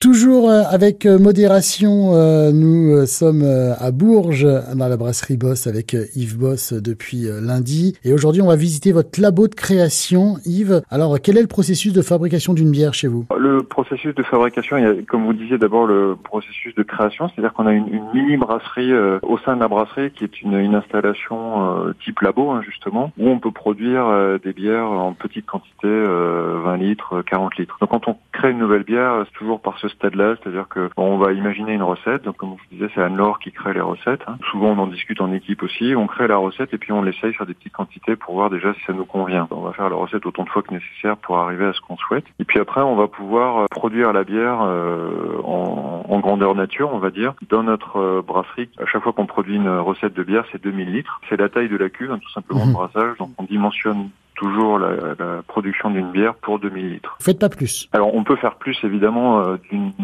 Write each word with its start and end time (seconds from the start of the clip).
Toujours 0.00 0.48
euh, 0.48 0.62
avec 0.70 1.06
euh, 1.06 1.18
modération, 1.18 2.14
euh, 2.14 2.52
nous 2.52 3.04
sommes 3.06 3.42
à 3.42 3.90
Bourges, 3.90 4.46
dans 4.76 4.86
la 4.86 4.96
brasserie 4.96 5.36
Boss, 5.36 5.66
avec 5.66 5.96
Yves 6.14 6.38
Boss 6.38 6.72
depuis 6.72 7.26
lundi. 7.42 7.96
Et 8.04 8.12
aujourd'hui, 8.12 8.40
on 8.40 8.46
va 8.46 8.54
visiter 8.54 8.92
votre 8.92 9.20
labo 9.20 9.48
de 9.48 9.56
création. 9.56 10.36
Yves, 10.44 10.82
alors 10.88 11.16
quel 11.20 11.36
est 11.36 11.42
le 11.42 11.48
processus 11.48 11.92
de 11.92 12.02
fabrication 12.02 12.54
d'une 12.54 12.70
bière 12.70 12.94
chez 12.94 13.08
vous? 13.08 13.26
Le 13.36 13.64
processus 13.64 14.14
de 14.14 14.22
fabrication, 14.22 14.76
il 14.76 14.84
y 14.84 14.86
a, 14.86 14.94
comme 15.02 15.24
vous 15.24 15.32
disiez, 15.32 15.58
d'abord 15.58 15.86
le 15.86 16.14
processus 16.14 16.76
de 16.76 16.84
création, 16.84 17.28
c'est-à-dire 17.28 17.52
qu'on 17.52 17.66
a 17.66 17.72
une, 17.72 17.88
mini 18.14 18.36
brasserie 18.36 18.92
au 19.22 19.38
sein 19.38 19.56
de 19.56 19.60
la 19.60 19.68
brasserie 19.68 20.12
qui 20.12 20.22
est 20.22 20.42
une, 20.42 20.74
installation 20.76 21.92
type 22.04 22.20
labo, 22.20 22.50
hein, 22.50 22.62
justement, 22.64 23.10
où 23.18 23.28
on 23.28 23.40
peut 23.40 23.50
produire 23.50 24.38
des 24.44 24.52
bières 24.52 24.90
en 24.90 25.12
petite 25.12 25.46
quantité, 25.46 25.88
20 25.88 26.76
litres, 26.76 27.22
40 27.22 27.56
litres. 27.56 27.76
Donc 27.80 27.90
quand 27.90 28.06
on 28.06 28.16
crée 28.38 28.52
une 28.52 28.58
nouvelle 28.58 28.84
bière, 28.84 29.24
c'est 29.26 29.36
toujours 29.36 29.60
par 29.60 29.78
ce 29.80 29.88
stade-là, 29.88 30.36
c'est-à-dire 30.36 30.68
que 30.68 30.90
on 30.96 31.18
va 31.18 31.32
imaginer 31.32 31.72
une 31.72 31.82
recette. 31.82 32.22
Donc 32.22 32.36
comme 32.36 32.50
je 32.50 32.62
vous 32.62 32.76
disais, 32.76 32.92
c'est 32.94 33.02
Anne-Laure 33.02 33.40
qui 33.40 33.50
crée 33.50 33.74
les 33.74 33.80
recettes. 33.80 34.22
Hein. 34.28 34.36
Souvent 34.52 34.68
on 34.68 34.78
en 34.78 34.86
discute 34.86 35.20
en 35.20 35.32
équipe 35.32 35.62
aussi. 35.64 35.94
On 35.96 36.06
crée 36.06 36.28
la 36.28 36.36
recette 36.36 36.72
et 36.72 36.78
puis 36.78 36.92
on 36.92 37.02
l'essaye 37.02 37.34
sur 37.34 37.46
des 37.46 37.54
petites 37.54 37.72
quantités 37.72 38.14
pour 38.14 38.34
voir 38.34 38.48
déjà 38.48 38.72
si 38.74 38.80
ça 38.86 38.92
nous 38.92 39.04
convient. 39.04 39.48
On 39.50 39.62
va 39.62 39.72
faire 39.72 39.90
la 39.90 39.96
recette 39.96 40.24
autant 40.24 40.44
de 40.44 40.50
fois 40.50 40.62
que 40.62 40.72
nécessaire 40.72 41.16
pour 41.16 41.38
arriver 41.38 41.66
à 41.66 41.72
ce 41.72 41.80
qu'on 41.80 41.96
souhaite. 41.96 42.26
Et 42.38 42.44
puis 42.44 42.60
après 42.60 42.80
on 42.80 42.94
va 42.94 43.08
pouvoir 43.08 43.58
euh, 43.58 43.66
produire 43.70 44.12
la 44.12 44.22
bière 44.22 44.62
euh, 44.62 45.40
en, 45.42 46.04
en, 46.08 46.20
grandeur 46.20 46.54
nature, 46.54 46.90
on 46.92 46.98
va 46.98 47.10
dire, 47.10 47.34
dans 47.48 47.64
notre 47.64 47.96
euh, 47.96 48.22
brasserie. 48.22 48.68
À 48.78 48.86
chaque 48.86 49.02
fois 49.02 49.12
qu'on 49.12 49.26
produit 49.26 49.56
une 49.56 49.68
recette 49.68 50.14
de 50.14 50.22
bière, 50.22 50.44
c'est 50.52 50.62
2000 50.62 50.92
litres. 50.92 51.20
C'est 51.28 51.40
la 51.40 51.48
taille 51.48 51.68
de 51.68 51.76
la 51.76 51.90
cuve, 51.90 52.12
hein, 52.12 52.20
tout 52.22 52.30
simplement 52.30 52.66
mmh. 52.66 52.72
brassage. 52.72 53.18
Donc 53.18 53.30
on 53.38 53.44
dimensionne 53.44 54.10
toujours 54.38 54.78
la, 54.78 54.90
la 55.18 55.42
production 55.42 55.90
d'une 55.90 56.10
bière 56.10 56.34
pour 56.34 56.58
2000 56.60 56.90
litres. 56.92 57.16
Faites 57.20 57.38
pas 57.38 57.48
plus. 57.48 57.88
Alors 57.92 58.14
on 58.14 58.22
peut 58.22 58.36
faire 58.36 58.54
plus 58.54 58.78
évidemment 58.84 59.40
euh, 59.40 59.56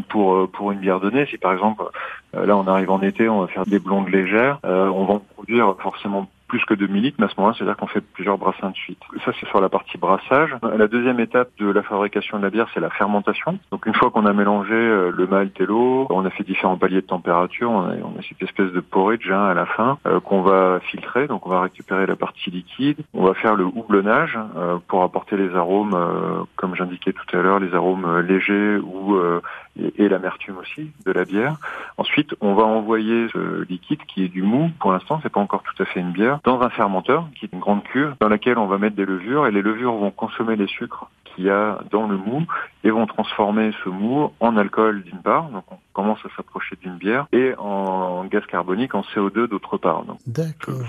pour 0.09 0.35
euh, 0.35 0.51
pour 0.53 0.73
une 0.73 0.81
bière 0.81 1.01
donnée. 1.01 1.27
Si 1.27 1.39
par 1.39 1.53
exemple 1.53 1.85
euh, 2.35 2.45
là 2.45 2.57
on 2.57 2.67
arrive 2.67 2.91
en 2.91 3.01
été, 3.01 3.29
on 3.29 3.43
va 3.43 3.47
faire 3.47 3.65
des 3.65 3.79
blondes 3.79 4.09
légères, 4.09 4.59
on 4.65 5.05
va 5.05 5.15
en 5.15 5.19
produire 5.21 5.77
forcément 5.79 6.29
plus 6.55 6.65
que 6.67 6.75
2000 6.75 7.03
litres, 7.03 7.17
mais 7.19 7.27
à 7.27 7.29
ce 7.29 7.35
moment-là, 7.39 7.57
c'est-à-dire 7.59 7.77
qu'on 7.77 7.89
fait 7.89 8.01
plusieurs 8.01 8.39
brassins 8.39 8.71
de 8.71 8.77
suite. 8.77 9.01
Ça, 9.25 9.33
c'est 9.41 9.49
sur 9.49 9.61
la 9.61 9.69
partie 9.69 9.99
brassage. 9.99 10.55
La 10.63 10.87
deuxième 10.87 11.19
étape 11.19 11.49
de 11.59 11.69
la 11.69 11.83
fabrication 11.83 12.39
de 12.39 12.45
la 12.45 12.51
bière, 12.51 12.69
c'est 12.73 12.79
la 12.79 12.91
fermentation. 12.91 13.59
Donc, 13.73 13.87
une 13.87 13.95
fois 13.95 14.13
qu'on 14.13 14.25
a 14.25 14.33
mélangé 14.33 14.73
euh, 14.73 15.11
le 15.13 15.27
malt 15.27 15.61
et 15.61 15.67
l'eau, 15.67 16.07
on 16.11 16.25
a 16.25 16.31
fait 16.31 16.45
différents 16.45 16.77
paliers 16.77 17.01
de 17.01 17.07
température, 17.07 17.73
on 17.73 17.81
a, 17.81 17.95
on 18.05 18.21
a 18.21 18.23
cette 18.29 18.41
espèce 18.41 18.71
de 18.71 18.79
porridge 18.79 19.29
hein, 19.33 19.47
à 19.47 19.55
la 19.55 19.67
fin 19.67 19.99
euh, 20.07 20.21
qu'on 20.21 20.43
va 20.43 20.79
filtrer. 20.79 21.27
Donc, 21.27 21.45
on 21.45 21.51
va 21.51 21.63
récupérer 21.63 22.07
la 22.07 22.15
partie 22.15 22.53
liquide. 22.53 22.99
On 23.15 23.25
va 23.25 23.35
faire 23.35 23.57
le 23.57 23.65
houblonnage 23.65 24.39
euh, 24.57 24.79
pour 24.87 25.03
apporter 25.03 25.37
les 25.37 25.57
arômes, 25.57 25.97
comme 26.55 26.77
j'indiquais 26.77 27.13
tout 27.13 27.37
à 27.37 27.43
l'heure, 27.43 27.59
les 27.59 27.75
arômes 27.75 28.21
légers 28.21 28.77
ou 28.77 29.19
et, 29.77 30.09
l'amertume 30.09 30.59
aussi 30.59 30.91
de 31.05 31.13
la 31.13 31.25
bière. 31.25 31.57
Ensuite, 31.97 32.35
on 32.41 32.55
va 32.55 32.65
envoyer 32.65 33.29
ce 33.33 33.65
liquide 33.69 34.01
qui 34.07 34.25
est 34.25 34.29
du 34.29 34.43
mou. 34.43 34.71
Pour 34.79 34.93
l'instant, 34.93 35.21
c'est 35.23 35.33
pas 35.33 35.41
encore 35.41 35.63
tout 35.63 35.83
à 35.83 35.87
fait 35.87 36.01
une 36.01 36.13
bière, 36.13 36.39
dans 36.45 36.61
un 36.61 36.71
fermenteur 36.71 37.29
qui 37.35 37.47
est 37.47 37.53
une 37.53 37.61
grande 37.61 37.83
cuve 37.83 38.15
dans 38.21 38.29
laquelle 38.29 38.59
on 38.59 38.67
va 38.67 38.79
mettre 38.79 38.97
des 38.97 39.07
levures 39.07 39.47
et 39.47 39.51
les 39.51 39.63
levures 39.63 39.95
vont 39.95 40.11
consommer 40.11 40.57
les 40.57 40.67
sucres 40.67 41.11
qu'il 41.25 41.45
y 41.45 41.51
a 41.51 41.79
dans 41.91 42.07
le 42.07 42.17
mou 42.17 42.47
et 42.85 42.91
vont 42.91 43.07
transformer 43.07 43.73
ce 43.83 43.89
mou 43.89 44.31
en 44.41 44.57
alcool 44.57 45.03
d'une 45.03 45.21
part, 45.23 45.49
donc 45.49 45.65
on 45.71 45.79
commence 45.95 46.19
à 46.25 46.29
s'approcher 46.37 46.77
d'une 46.83 46.97
bière, 46.97 47.27
et 47.33 47.55
en 47.59 48.25
gaz 48.25 48.45
carbonique, 48.47 48.95
en 48.95 49.01
CO2 49.01 49.49
d'autre 49.49 49.79
part. 49.79 50.05
Donc, 50.05 50.19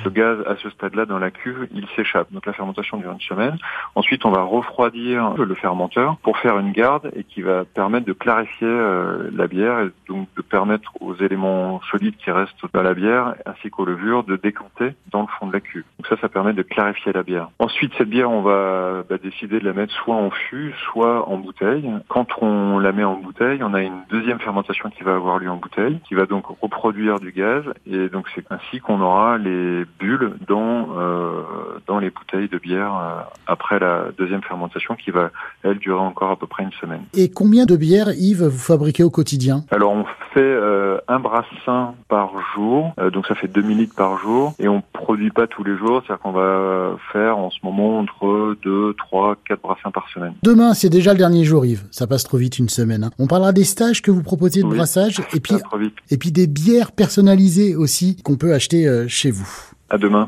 ce 0.04 0.10
gaz, 0.10 0.40
à 0.48 0.56
ce 0.58 0.70
stade-là, 0.72 1.06
dans 1.06 1.20
la 1.20 1.32
cuve, 1.32 1.68
il 1.74 1.88
s'échappe. 1.96 2.32
Donc 2.32 2.46
la 2.46 2.54
fermentation 2.54 2.98
dure 2.98 3.12
une 3.12 3.22
semaine. 3.22 3.58
Ensuite, 3.94 4.26
on 4.26 4.32
va 4.32 4.42
refroidir 4.42 5.36
le 5.36 5.56
fermenteur 5.56 6.18
pour 6.18 6.38
faire 6.40 6.58
une 6.60 6.72
garde 6.72 7.12
et 7.16 7.24
qui 7.24 7.42
va 7.42 7.66
permettre 7.66 8.06
de 8.06 8.14
clarifier 8.14 8.68
euh, 8.68 9.30
la 9.34 9.48
bière 9.48 9.80
et 9.80 9.90
donc 10.10 10.28
de 10.36 10.42
permettre 10.42 10.92
aux 11.00 11.16
éléments 11.16 11.80
solides 11.92 12.16
qui 12.18 12.32
restent 12.32 12.66
dans 12.74 12.82
la 12.82 12.94
bière 12.94 13.36
ainsi 13.46 13.70
qu'aux 13.70 13.86
levures 13.86 14.24
de 14.24 14.36
décanter 14.36 14.96
dans 15.12 15.22
le 15.22 15.28
fond 15.40 15.48
de 15.48 15.54
la 15.54 15.62
cuve. 15.62 15.86
Donc 16.00 16.08
ça, 16.08 16.18
ça 16.20 16.30
permet 16.30 16.54
de 16.54 16.64
clarifier 16.64 17.14
la 17.14 17.24
bière. 17.24 17.50
Ensuite, 17.60 17.94
cette 17.98 18.10
bière, 18.10 18.32
on 18.32 18.42
va 18.42 19.04
bah, 19.08 19.18
décider 19.22 19.60
de 19.60 19.66
la 19.66 19.74
mettre 19.74 19.94
soit 19.94 20.16
en 20.16 20.32
fût, 20.32 20.74
soit 20.92 21.30
en 21.30 21.38
bouteille. 21.38 21.85
Quand 22.08 22.28
on 22.42 22.80
la 22.80 22.92
met 22.92 23.04
en 23.04 23.16
bouteille, 23.16 23.62
on 23.64 23.74
a 23.74 23.82
une 23.82 24.02
deuxième 24.10 24.40
fermentation 24.40 24.90
qui 24.90 25.04
va 25.04 25.16
avoir 25.16 25.40
lieu 25.40 25.50
en 25.50 25.58
bouteille, 25.58 26.00
qui 26.08 26.14
va 26.14 26.26
donc 26.26 26.46
reproduire 26.62 27.20
du 27.20 27.32
gaz, 27.32 27.64
et 27.86 28.10
donc 28.10 28.28
c'est 28.34 28.46
ainsi 28.50 28.80
qu'on 28.80 29.02
aura 29.02 29.38
les 29.38 29.86
bulles 30.00 30.34
dans 30.48 30.90
euh, 30.98 31.42
dans 31.88 32.00
les 32.00 32.10
bouteilles 32.10 32.50
de 32.50 32.58
bière 32.58 32.94
euh, 32.96 33.22
après 33.48 33.80
la 33.80 34.06
deuxième 34.18 34.44
fermentation, 34.44 34.96
qui 34.96 35.12
va 35.12 35.32
elle 35.64 35.80
durer 35.80 36.00
encore 36.00 36.32
à 36.32 36.36
peu 36.36 36.48
près 36.48 36.64
une 36.64 36.72
semaine. 36.74 37.02
Et 37.14 37.30
combien 37.30 37.66
de 37.66 37.76
bières, 37.76 38.10
Yves, 38.16 38.44
vous 38.44 38.58
fabriquez 38.58 39.04
au 39.04 39.10
quotidien? 39.10 39.64
Alors 39.72 39.94
on 39.94 40.06
fait 40.34 40.42
euh, 40.42 40.85
un 41.08 41.20
brassin 41.20 41.96
par 42.08 42.32
jour, 42.54 42.94
donc 43.14 43.28
ça 43.28 43.36
fait 43.36 43.48
2000 43.48 43.78
litres 43.78 43.96
par 43.96 44.18
jour, 44.18 44.54
et 44.60 44.68
on 44.68 44.82
produit 44.94 45.32
pas 45.32 45.48
tous 45.48 45.64
les 45.64 45.78
jours, 45.78 46.02
c'est-à-dire 46.06 46.22
qu'on 46.22 46.32
va 46.32 46.98
faire 47.12 47.38
en 47.38 47.50
ce 47.50 47.58
moment 47.64 48.00
entre 48.00 48.56
2, 48.64 48.94
3, 48.98 49.36
4 49.48 49.62
brassins 49.62 49.92
par 49.92 50.10
semaine. 50.10 50.34
Demain, 50.44 50.74
c'est 50.74 50.90
déjà 50.90 51.12
le 51.12 51.18
dernier 51.18 51.44
jour, 51.44 51.66
Yves. 51.66 51.84
Ça 51.92 52.08
passe 52.08 52.24
trop 52.24 52.38
vite 52.38 52.60
une 52.60 52.70
semaine. 52.70 53.04
Hein. 53.04 53.12
On 53.20 53.28
parlera 53.28 53.52
des 53.52 53.64
stages 53.64 54.02
que 54.02 54.12
vous 54.12 54.24
proposez 54.24 54.62
de 54.62 54.68
brassage 54.68 55.22
et 55.34 55.40
puis, 55.40 55.56
et 56.12 56.18
puis 56.18 56.32
des 56.32 56.48
bières 56.48 56.92
personnalisées 56.92 57.76
aussi 57.76 58.22
qu'on 58.24 58.36
peut 58.36 58.54
acheter 58.54 58.88
euh, 58.88 59.08
chez 59.08 59.32
vous. 59.32 59.48
À 59.90 59.98
demain. 59.98 60.24